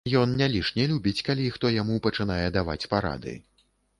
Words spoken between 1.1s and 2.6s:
калі хто яму пачынае